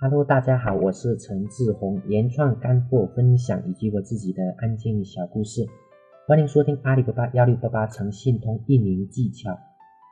[0.00, 5.66] Hello，大家好，我是陈志宏，原创干货分享以及我自己的案件小故事，
[6.28, 9.58] 欢迎收听阿里巴巴幺六八八诚信通运营技巧。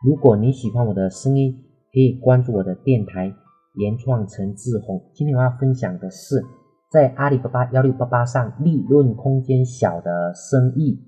[0.05, 1.63] 如果你喜欢我的声音，
[1.93, 3.33] 可以关注我的电台
[3.75, 5.01] 原创陈志宏。
[5.15, 6.43] 今天我要分享的是，
[6.91, 10.99] 在阿里巴巴幺六八八上利润空间小的生意，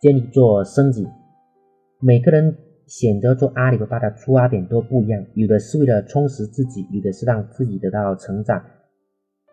[0.00, 1.08] 建议做升级。
[1.98, 2.56] 每个人。
[2.86, 8.62] 选择做阿里巴巴的出发点都不一样，有的是为了充实自己，有的是让自己得到成长，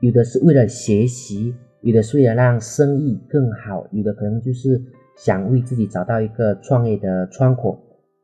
[0.02, 4.82] 有的是为了学习，有的是为了让生意更好，有的可能就是
[5.18, 7.80] 想为自己找到一个创业的窗口。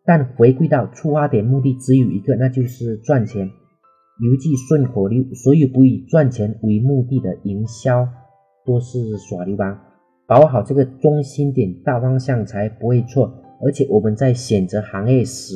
[0.06, 3.50] 但回归到出发点，目的只有一个，那就是赚钱。
[4.22, 8.08] 有一句顺口溜：所有不以赚钱为目的的营销，
[8.66, 9.80] 都是耍流氓。
[10.28, 13.45] 把握好这个中心点，大方向才不会错。
[13.66, 15.56] 而且我们在选择行业时，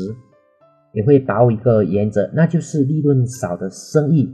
[0.94, 4.34] 也会把握一个原则，那就是利润少的生意，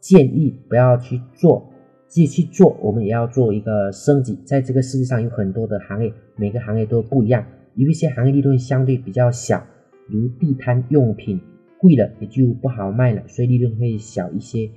[0.00, 1.70] 建议不要去做。
[2.08, 4.38] 即使去做，我们也要做一个升级。
[4.44, 7.46] 在这个世界上有很多的行业，每个行业都不一样。
[7.74, 9.64] 有一些行业利润相对比较小，
[10.08, 11.40] 如地摊用品，
[11.78, 14.68] 贵了也就不好卖了，所以利润会小一些。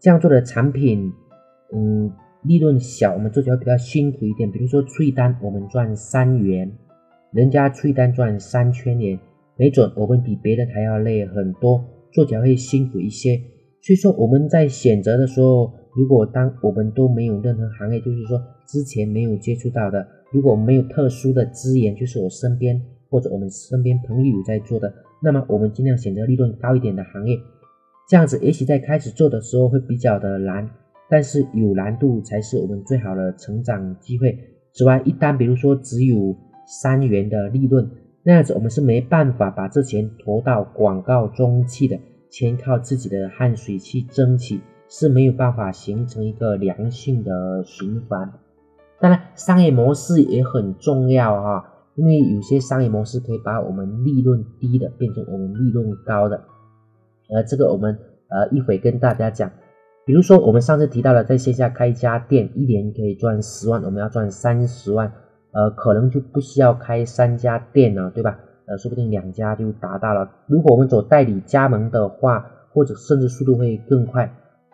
[0.00, 1.12] 这样做的产品，
[1.72, 2.10] 嗯，
[2.42, 4.50] 利润小，我们做起来比较辛苦一点。
[4.50, 6.72] 比如说出一单，我们赚三元。
[7.32, 9.18] 人家催单赚三千年，
[9.56, 11.80] 没准我们比别人还要累很多，
[12.12, 13.40] 做起来会辛苦一些。
[13.80, 24.92] 所以说我们在选择的时候，如果当我们都没有任何行业，就是说之前没有接触到的，如果没有特殊的资源，就是我身边或者我们身边朋友在做的，
[25.22, 27.38] 那么我们尽量选择利润高一点的行业。
[28.08, 30.68] 这样子也许在开始做的时候会比较的难，
[31.08, 34.36] 但是有难度才是我们最好的成长机会。
[34.72, 36.36] 此外，一单比如说只有。
[36.70, 37.90] 三元的利润，
[38.22, 41.98] 那样子我们是没办法把这钱投到广告中去的，
[42.30, 48.32] 全靠自己的汗水去争取，是没有办法形成一个良性的循环。
[49.00, 51.64] 当然，商业模式也很重要哈，
[51.96, 56.40] 因为有些商业模式可以把我们利润低的变成我们利润高的，
[57.30, 57.98] 呃，这个我们
[58.28, 59.50] 呃一会跟大家讲。
[60.06, 65.12] 比如说我们上次提到了在线下开一家店，一年可以赚十万，我们要赚三十万。
[65.52, 68.38] 呃，可能就不需要开三家店了，对吧？
[68.66, 70.30] 呃，说不定两家就达到了。
[70.46, 74.32] 如果我们走代理加盟的话，或者甚至速度会更快。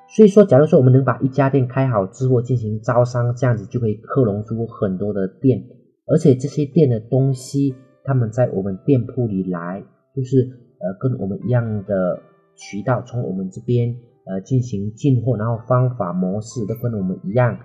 [0.09, 5.65] 所以说，假如说我们能把一家店开好之后进行招商，这样子就可以克隆出很多的店，
[6.07, 9.83] 而且这些店的东西，他们在我们店铺里来，
[10.15, 10.37] 就是
[10.79, 12.21] 呃跟我们一样的
[12.55, 17.59] 渠道从我们这边呃进行进货，然后方法模式都跟我们一样，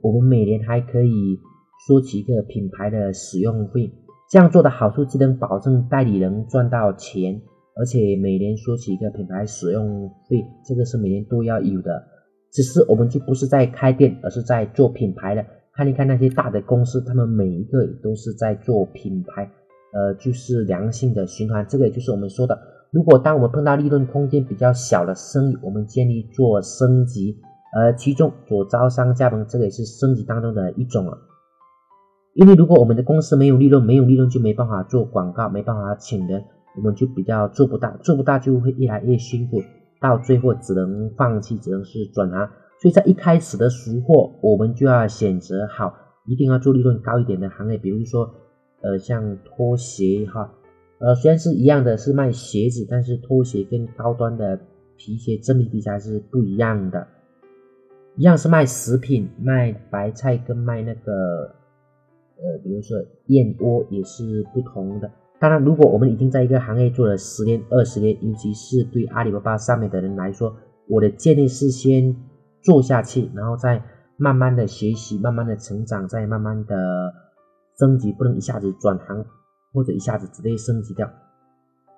[0.00, 1.38] 我们每年还可以。
[1.86, 3.92] 收取一个品牌的使用费，
[4.30, 7.40] 这样做的好处既能保证代理人赚到钱，
[7.76, 12.02] 而且每年收取一个品牌使用费，这个是每年都要有的。
[12.52, 15.44] 只是我们就不是在开店，而是在做品牌的。
[15.74, 19.44] 看一看那些大的公司，他们每一个都是在做品牌，
[19.92, 21.66] 呃，就是良性的循环。
[21.68, 22.58] 这个也就是我们说的，
[22.90, 27.36] 如果当我们碰到利润空间比较小的生意，我们建议做升级，
[27.76, 31.18] 而其中做招商加盟，这个也是升级当中的一种了。
[32.36, 36.44] 因为如果我们的公司没有利润，没有利润就没办法做广告，没办法请人，
[36.76, 39.62] 我们就比较做不大，做不大就会越来越辛苦，
[40.02, 42.46] 到最后只能放弃，只能是转行。
[42.78, 45.94] 所以在一开始的时候，我们就要选择好，
[46.26, 48.30] 一定要做利润高一点的行业，比如说，
[48.82, 50.52] 呃，像拖鞋哈，
[50.98, 54.60] 呃，虽然是一样的是卖鞋子，但是拖鞋跟高端的
[54.98, 57.06] 皮鞋、真皮皮鞋是不一样的，
[58.16, 61.54] 一样是卖食品，卖白菜跟卖那个。
[62.38, 65.10] 呃，比如说燕窝也是不同的。
[65.38, 70.54] 当然，如果我们已经在一个行业做了十年、二十年，尤其是对阿里巴巴上面的人来说，
[70.88, 72.16] 我的建议是先
[72.62, 73.82] 做下去，然后再
[74.16, 77.12] 慢慢的学习，慢慢的成长，再慢慢的
[77.78, 79.26] 升级，不能一下子转行
[79.74, 81.10] 或者一下子直接升级掉。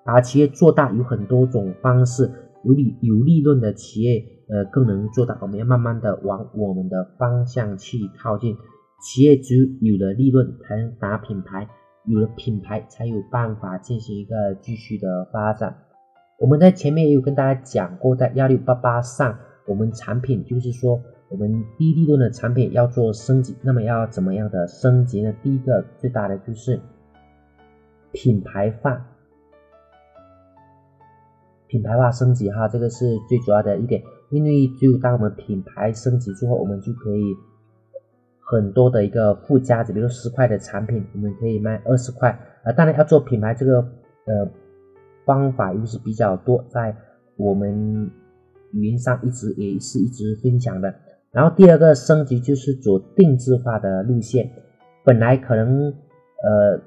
[0.05, 2.31] 把企业做大有很多种方式，
[2.65, 5.39] 有利有利润的企业，呃，更能做大。
[5.43, 8.57] 我们要慢慢的往我们的方向去靠近。
[9.01, 11.69] 企业只有有了利润，才能打品牌；
[12.05, 15.85] 有了品牌，才有办法进行一个继续的发展。
[16.41, 25.33] 我们在前面也有跟大家讲过，在幺六八八上，我们产品就是说，我们低利润的产品要做升级，那么要怎么样的升级呢？
[25.43, 26.81] 第一个最大的就是
[28.11, 29.07] 品牌化，
[31.69, 34.03] 品牌化升级哈，这个是最主要的一点。
[34.31, 37.37] 因为只有当我们品牌升级之后，我们就可以。
[38.51, 42.39] 很多的一个附加值，比如十块的产品，我们可以卖二十块。
[42.65, 43.81] 呃，当然要做品牌这个
[44.25, 44.49] 呃
[45.27, 46.97] 方法又是比较多，在
[47.37, 48.11] 我们
[48.73, 50.95] 语音上一直也是一直分享的。
[51.31, 54.51] 然后第二个升级就是走定制化的路线，
[55.05, 55.93] 本来可能
[56.43, 56.81] 呃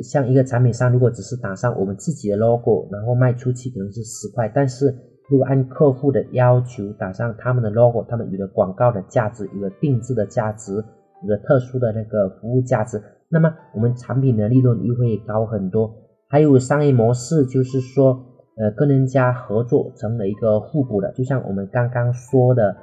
[0.00, 4.92] 像一个产品上如果只是打上我们自己的 logo，然后卖出去可能是十块，但是
[5.28, 10.84] 如果按客户的要求打上他们的 logo，他们有了广告的价值，有了定制的价值，
[11.24, 15.92] 有了特殊的那个服务价值，那么我们产品的利润又会高很多。
[16.28, 18.30] 还有商业模式就是说。
[18.56, 22.76] 呃，跟人家合作成了一个互补的，就像我们刚刚说的，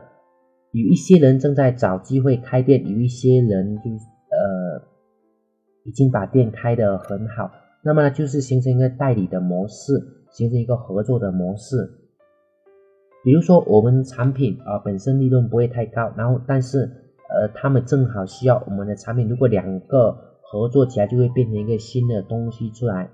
[0.74, 4.82] 有一些人正在找机会开店，有一些人就呃
[5.86, 7.50] 已经把店开得很好，
[7.86, 9.94] 那么，就是形成一个代理的模式，
[10.30, 11.78] 形成一个合作的模式。
[13.24, 23.10] 比如说我们产品啊本身利润不会太高，然后但是呃他们正好需要我们的产品，如果两个合作起来，就会变成一个新的东西出来。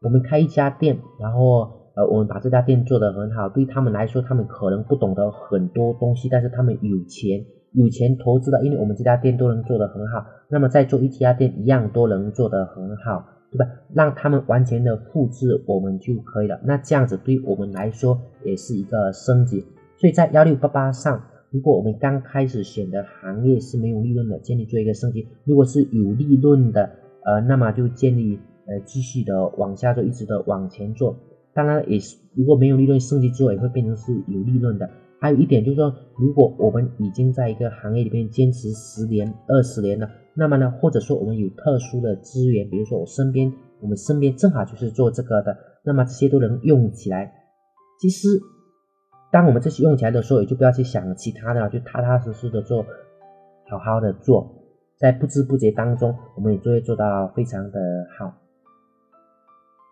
[0.00, 3.48] 我们开一家店，然后呃，我们把这家店做得很好。
[3.48, 10.24] 对他们来说，他们可能不懂得很多东西，但是他们有钱，有钱投资的，因为我们这家店都能做得很好。
[10.48, 13.66] 那么再做一家店，一样都能做得很好，对吧？
[13.94, 16.58] 让他们完全的复制我们就可以了。
[16.64, 19.64] 那这样子对我们来说也是一个升级。
[19.98, 21.22] 所以在幺六八八上，
[21.52, 26.90] 如果我们刚开始选的行业是没有利润的，建议做一个升级；如果是有利润的，
[27.24, 28.38] 呃，那么就建议。
[28.64, 31.18] 呃，继续的往下做，一直的往前做。
[31.52, 34.88] 当然也是，如果没有利润升级之后，也会变成是有利润的。
[35.18, 47.32] 还有一点就是说，如果我们已经在一个行业里面坚持十年、二十年了，那么呢，或者说我们有特殊的资源，比如说我身边，我们身边正好就是做这个的，那么这些都能用起来。
[48.00, 48.28] 其实，
[49.32, 52.84] 当我们这些用起来的时候，也就不要去想其他的了，就踏踏实实的做，
[53.70, 54.46] 好好的做，
[54.98, 57.80] 在不知不觉当中，我们也就会做到非常的
[58.18, 58.34] 好。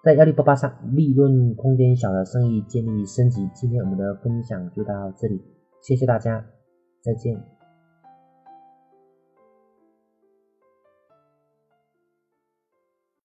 [0.05, 3.49] 在幺六八八上，利润空间小的生意建立升级。
[3.55, 5.43] 今天我们的分享就到这里，
[5.83, 6.45] 谢谢大家，
[7.03, 7.60] 再见。